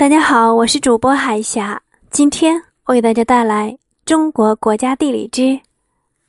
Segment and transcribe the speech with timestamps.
[0.00, 1.82] 大家好，我是主播海霞。
[2.10, 3.76] 今天我给大家带来
[4.06, 5.60] 中国国家地理之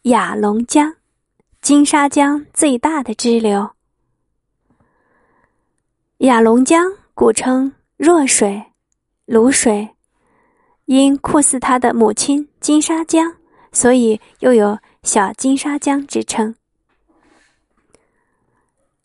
[0.01, 0.94] 雅龙江，
[1.62, 3.71] 金沙江最大的支流。
[6.18, 8.61] 雅龙江古称弱水、
[9.25, 9.88] 卤水，
[10.83, 13.38] 因酷似它的母亲金沙江，
[13.71, 16.53] 所以又有小金沙江之称。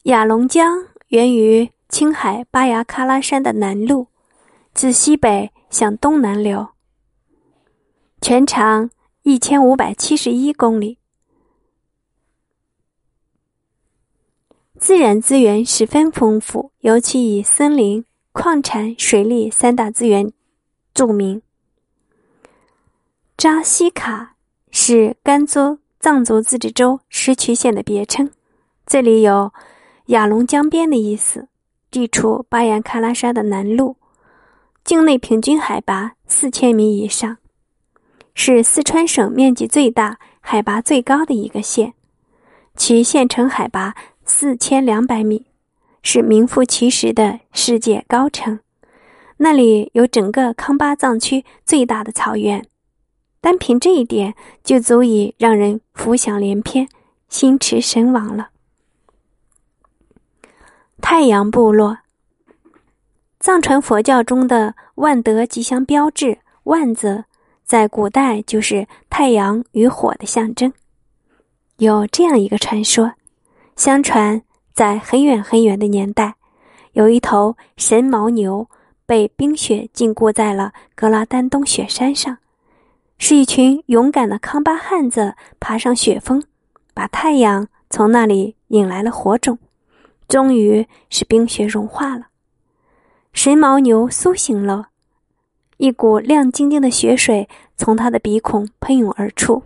[0.02, 4.08] 雅龙江源于青海巴牙喀拉山的南麓。
[4.76, 6.68] 自西北向东南流，
[8.20, 8.90] 全长
[9.22, 10.98] 一千五百七十一公里，
[14.78, 20.30] 自然资源十分丰富，尤其以森林、矿产、水利三大资源
[20.92, 21.40] 著名。
[23.38, 24.36] 扎西卡
[24.70, 28.30] 是甘孜藏族自治州石渠县的别称，
[28.84, 29.54] 这里有
[30.08, 31.48] 雅龙江边的意思，
[31.90, 33.96] 地处巴颜喀拉山的南麓。
[34.86, 37.38] 境内平均海拔四千米以上，
[38.34, 41.94] 是四川省面积最大、海拔最高的一个县。
[42.76, 45.46] 其县城海拔四千两百米，
[46.04, 48.60] 是名副其实的世界高城。
[49.38, 52.64] 那里有整个康巴藏区最大的草原，
[53.40, 56.88] 单凭这一点就足以让人浮想联翩、
[57.28, 58.50] 心驰神往了。
[61.00, 61.98] 太阳部落。
[63.38, 67.24] 藏传佛教中的万德吉祥标志“万”字，
[67.64, 70.72] 在古代就是太阳与火的象征。
[71.76, 73.12] 有这样一个传说：
[73.76, 74.42] 相传
[74.72, 76.34] 在很远很远的年代，
[76.92, 78.68] 有一头神牦牛
[79.04, 82.38] 被冰雪禁锢在了格拉丹东雪山上，
[83.18, 86.42] 是一群勇敢的康巴汉子爬上雪峰，
[86.94, 89.58] 把太阳从那里引来了火种，
[90.26, 92.28] 终于使冰雪融化了。
[93.36, 94.88] 神牦牛苏醒了，
[95.76, 99.62] 一股亮晶晶的雪水从它的鼻孔喷涌而出，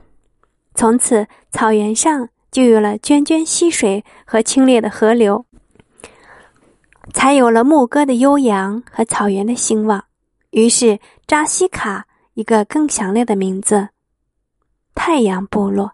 [0.74, 5.46] 从此草原上就有了涓涓溪水和清冽的河流，
[7.14, 10.04] 才有了牧歌的悠扬和草原的兴旺。
[10.50, 10.98] 于是
[11.28, 13.90] 扎西卡一个更响亮的名字——
[14.96, 15.92] 太阳部落。